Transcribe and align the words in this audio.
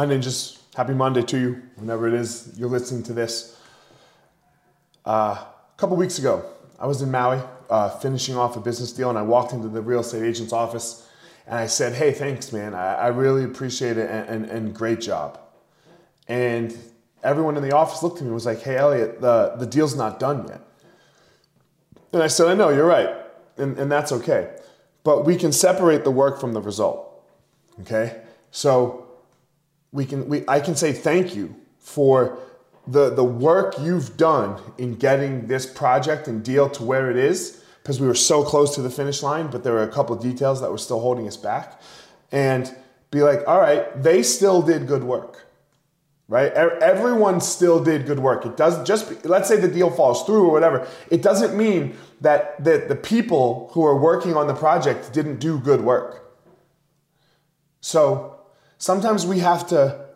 My 0.00 0.06
ninjas, 0.06 0.58
happy 0.74 0.94
Monday 0.94 1.20
to 1.24 1.38
you, 1.38 1.62
whenever 1.76 2.08
it 2.08 2.14
is 2.14 2.54
you're 2.56 2.70
listening 2.70 3.02
to 3.02 3.12
this. 3.12 3.60
Uh, 5.04 5.36
a 5.36 5.46
couple 5.76 5.94
weeks 5.94 6.18
ago, 6.18 6.42
I 6.78 6.86
was 6.86 7.02
in 7.02 7.10
Maui 7.10 7.38
uh, 7.68 7.90
finishing 7.90 8.34
off 8.34 8.56
a 8.56 8.60
business 8.60 8.92
deal, 8.92 9.10
and 9.10 9.18
I 9.18 9.22
walked 9.22 9.52
into 9.52 9.68
the 9.68 9.82
real 9.82 10.00
estate 10.00 10.22
agent's 10.22 10.54
office 10.54 11.06
and 11.46 11.58
I 11.58 11.66
said, 11.66 11.92
Hey, 11.92 12.12
thanks, 12.12 12.50
man. 12.50 12.72
I, 12.72 12.94
I 12.94 13.06
really 13.08 13.44
appreciate 13.44 13.98
it 13.98 14.08
and, 14.08 14.26
and, 14.26 14.44
and, 14.46 14.74
great 14.74 15.02
job. 15.02 15.38
And 16.28 16.74
everyone 17.22 17.58
in 17.58 17.62
the 17.62 17.76
office 17.76 18.02
looked 18.02 18.16
at 18.16 18.22
me 18.22 18.28
and 18.28 18.34
was 18.34 18.46
like, 18.46 18.62
Hey, 18.62 18.78
Elliot, 18.78 19.20
the, 19.20 19.56
the 19.58 19.66
deal's 19.66 19.94
not 19.94 20.18
done 20.18 20.48
yet. 20.48 20.62
And 22.14 22.22
I 22.22 22.28
said, 22.28 22.48
I 22.48 22.54
know, 22.54 22.70
you're 22.70 22.86
right. 22.86 23.16
And, 23.58 23.78
and 23.78 23.92
that's 23.92 24.12
okay. 24.12 24.56
But 25.04 25.26
we 25.26 25.36
can 25.36 25.52
separate 25.52 26.04
the 26.04 26.10
work 26.10 26.40
from 26.40 26.54
the 26.54 26.62
result. 26.62 27.22
Okay? 27.82 28.22
So 28.50 29.09
we 29.92 30.04
can 30.04 30.28
we 30.28 30.44
I 30.48 30.60
can 30.60 30.76
say 30.76 30.92
thank 30.92 31.34
you 31.34 31.54
for 31.78 32.38
the 32.86 33.10
the 33.10 33.24
work 33.24 33.74
you've 33.80 34.16
done 34.16 34.60
in 34.78 34.94
getting 34.94 35.46
this 35.46 35.66
project 35.66 36.28
and 36.28 36.42
deal 36.42 36.68
to 36.70 36.82
where 36.82 37.10
it 37.10 37.16
is 37.16 37.62
because 37.82 38.00
we 38.00 38.06
were 38.06 38.14
so 38.14 38.44
close 38.44 38.74
to 38.74 38.82
the 38.82 38.90
finish 38.90 39.22
line, 39.22 39.48
but 39.48 39.64
there 39.64 39.72
were 39.72 39.82
a 39.82 39.88
couple 39.88 40.14
details 40.16 40.60
that 40.60 40.70
were 40.70 40.78
still 40.78 41.00
holding 41.00 41.26
us 41.26 41.36
back. 41.36 41.80
And 42.30 42.72
be 43.10 43.22
like, 43.22 43.40
all 43.48 43.58
right, 43.58 44.00
they 44.00 44.22
still 44.22 44.62
did 44.62 44.86
good 44.86 45.02
work. 45.02 45.46
Right? 46.28 46.52
Everyone 46.52 47.40
still 47.40 47.82
did 47.82 48.06
good 48.06 48.20
work. 48.20 48.46
It 48.46 48.56
doesn't 48.56 48.84
just 48.84 49.24
let's 49.24 49.48
say 49.48 49.56
the 49.56 49.66
deal 49.66 49.90
falls 49.90 50.24
through 50.24 50.46
or 50.46 50.52
whatever. 50.52 50.86
It 51.10 51.22
doesn't 51.22 51.56
mean 51.56 51.96
that, 52.20 52.62
that 52.62 52.88
the 52.88 52.94
people 52.94 53.70
who 53.72 53.84
are 53.84 53.98
working 53.98 54.36
on 54.36 54.46
the 54.46 54.54
project 54.54 55.12
didn't 55.12 55.40
do 55.40 55.58
good 55.58 55.80
work. 55.80 56.38
So 57.80 58.39
sometimes 58.80 59.24
we 59.24 59.38
have 59.38 59.68
to 59.68 60.06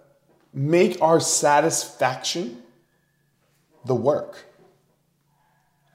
make 0.53 1.01
our 1.01 1.21
satisfaction 1.21 2.61
the 3.85 3.95
work. 3.95 4.47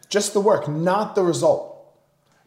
Just 0.07 0.33
the 0.33 0.39
work, 0.39 0.69
not 0.69 1.15
the 1.15 1.23
result. 1.23 1.65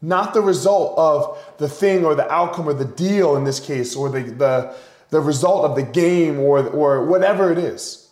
Not 0.00 0.34
the 0.34 0.40
result 0.40 0.98
of 0.98 1.38
the 1.58 1.68
thing 1.68 2.04
or 2.04 2.14
the 2.14 2.30
outcome 2.30 2.68
or 2.68 2.74
the 2.74 2.84
deal 2.84 3.36
in 3.36 3.44
this 3.44 3.60
case, 3.60 3.94
or 3.94 4.08
the, 4.08 4.22
the, 4.22 4.74
the 5.10 5.20
result 5.20 5.64
of 5.64 5.76
the 5.76 5.82
game 5.84 6.40
or, 6.40 6.66
or 6.66 7.04
whatever 7.04 7.52
it 7.52 7.58
is. 7.58 8.08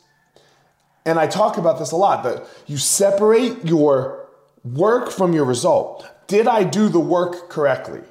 And 1.05 1.19
I 1.19 1.27
talk 1.27 1.57
about 1.57 1.79
this 1.79 1.91
a 1.91 1.97
lot 1.97 2.23
that 2.25 2.47
you 2.67 2.77
separate 2.77 3.65
your 3.65 4.29
work 4.63 5.11
from 5.11 5.33
your 5.33 5.45
result. 5.45 6.07
Did 6.29 6.47
I 6.47 6.63
do 6.63 6.89
the 6.89 7.01
work 7.01 7.49
correctly? 7.49 8.03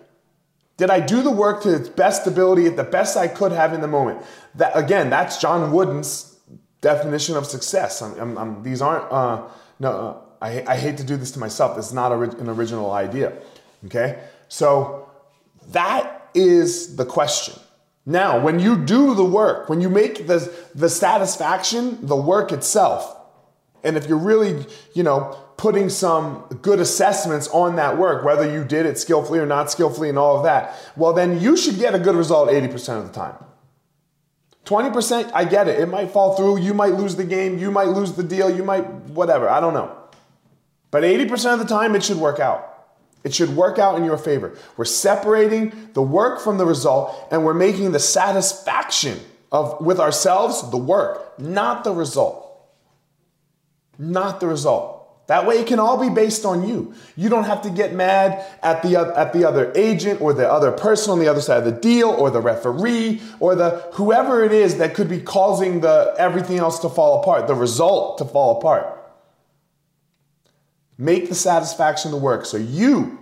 Did 0.79 0.89
I 0.89 1.01
do 1.01 1.21
the 1.21 1.29
work 1.29 1.61
to 1.63 1.75
its 1.75 1.89
best 1.89 2.25
ability 2.25 2.65
at 2.65 2.77
the 2.77 2.85
best 2.85 3.17
I 3.17 3.27
could 3.27 3.51
have 3.51 3.73
in 3.73 3.81
the 3.81 3.87
moment? 3.87 4.25
That 4.55 4.71
again, 4.75 5.09
that's 5.09 5.37
John 5.37 5.73
Wooden's 5.73 6.37
definition 6.79 7.35
of 7.35 7.45
success. 7.45 8.01
I'm, 8.01 8.17
I'm, 8.17 8.37
I'm, 8.37 8.63
these 8.63 8.81
aren't 8.81 9.11
uh, 9.11 9.43
no. 9.79 9.91
Uh, 9.91 10.17
I, 10.41 10.63
I 10.65 10.77
hate 10.77 10.95
to 10.97 11.03
do 11.03 11.17
this 11.17 11.31
to 11.31 11.39
myself. 11.39 11.77
It's 11.77 11.91
not 11.91 12.13
an 12.13 12.49
original 12.49 12.91
idea. 12.91 13.33
Okay, 13.87 14.23
so 14.47 15.09
that 15.71 16.29
is 16.33 16.95
the 16.95 17.05
question. 17.05 17.59
Now, 18.05 18.39
when 18.39 18.59
you 18.59 18.77
do 18.77 19.13
the 19.15 19.25
work, 19.25 19.67
when 19.67 19.81
you 19.81 19.89
make 19.89 20.27
the 20.27 20.39
the 20.73 20.87
satisfaction, 20.87 22.07
the 22.07 22.15
work 22.15 22.53
itself, 22.53 23.17
and 23.83 23.97
if 23.97 24.07
you're 24.07 24.17
really, 24.17 24.65
you 24.93 25.03
know, 25.03 25.37
putting 25.59 25.89
some 25.89 26.39
good 26.61 26.79
assessments 26.79 27.49
on 27.49 27.75
that 27.75 27.97
work, 27.97 28.23
whether 28.23 28.49
you 28.49 28.63
did 28.63 28.85
it 28.85 28.97
skillfully 28.97 29.39
or 29.39 29.45
not 29.45 29.69
skillfully 29.69 30.07
and 30.07 30.17
all 30.17 30.37
of 30.37 30.43
that, 30.43 30.73
well, 30.95 31.11
then 31.11 31.37
you 31.41 31.57
should 31.57 31.77
get 31.77 31.93
a 31.93 31.99
good 31.99 32.15
result 32.15 32.47
80% 32.47 32.97
of 32.97 33.07
the 33.07 33.13
time. 33.13 33.35
20%, 34.63 35.31
I 35.33 35.43
get 35.43 35.67
it. 35.67 35.77
It 35.77 35.87
might 35.87 36.11
fall 36.11 36.37
through. 36.37 36.61
You 36.61 36.73
might 36.73 36.93
lose 36.93 37.17
the 37.17 37.25
game. 37.25 37.57
You 37.57 37.71
might 37.71 37.89
lose 37.89 38.13
the 38.13 38.23
deal. 38.23 38.49
You 38.49 38.63
might, 38.63 38.85
whatever. 39.09 39.49
I 39.49 39.59
don't 39.59 39.73
know. 39.73 39.93
But 40.91 41.03
80% 41.03 41.55
of 41.55 41.59
the 41.59 41.65
time, 41.65 41.93
it 41.93 42.05
should 42.05 42.17
work 42.19 42.39
out. 42.39 42.65
It 43.25 43.33
should 43.33 43.53
work 43.53 43.77
out 43.77 43.97
in 43.97 44.05
your 44.05 44.17
favor. 44.17 44.57
We're 44.77 44.85
separating 44.85 45.89
the 45.91 46.01
work 46.01 46.39
from 46.39 46.57
the 46.57 46.65
result 46.65 47.27
and 47.31 47.43
we're 47.43 47.53
making 47.53 47.91
the 47.91 47.99
satisfaction 47.99 49.19
of 49.51 49.81
with 49.81 49.99
ourselves 49.99 50.71
the 50.71 50.77
work, 50.77 51.37
not 51.37 51.83
the 51.83 51.91
result. 51.91 52.45
Not 53.97 54.39
the 54.39 54.47
result. 54.47 54.98
That 55.29 55.45
way 55.45 55.59
it 55.59 55.67
can 55.67 55.77
all 55.77 55.95
be 55.95 56.09
based 56.09 56.43
on 56.43 56.67
you. 56.67 56.95
You 57.15 57.29
don't 57.29 57.43
have 57.43 57.61
to 57.61 57.69
get 57.69 57.93
mad 57.93 58.43
at 58.63 58.81
the, 58.81 58.97
at 58.97 59.31
the 59.31 59.47
other 59.47 59.71
agent 59.75 60.21
or 60.21 60.33
the 60.33 60.51
other 60.51 60.71
person 60.71 61.11
on 61.11 61.19
the 61.19 61.27
other 61.27 61.39
side 61.39 61.59
of 61.59 61.65
the 61.65 61.79
deal 61.79 62.09
or 62.09 62.31
the 62.31 62.41
referee 62.41 63.21
or 63.39 63.53
the 63.53 63.87
whoever 63.93 64.43
it 64.43 64.51
is 64.51 64.79
that 64.79 64.95
could 64.95 65.07
be 65.07 65.21
causing 65.21 65.81
the 65.81 66.15
everything 66.17 66.57
else 66.57 66.79
to 66.79 66.89
fall 66.89 67.21
apart, 67.21 67.45
the 67.45 67.53
result 67.53 68.17
to 68.17 68.25
fall 68.25 68.57
apart. 68.57 68.87
Make 70.97 71.29
the 71.29 71.35
satisfaction 71.35 72.09
to 72.09 72.17
work 72.17 72.43
so 72.47 72.57
you 72.57 73.19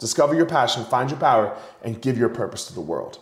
discover 0.00 0.34
your 0.34 0.46
passion, 0.46 0.84
find 0.84 1.08
your 1.08 1.20
power, 1.20 1.56
and 1.84 2.02
give 2.02 2.18
your 2.18 2.30
purpose 2.30 2.66
to 2.66 2.74
the 2.74 2.80
world. 2.80 3.20